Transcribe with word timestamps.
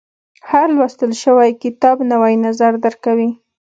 •هر 0.49 0.67
لوستل 0.77 1.11
شوی 1.23 1.49
کتاب، 1.63 1.97
نوی 2.11 2.35
نظر 2.45 2.71
درکوي. 2.83 3.29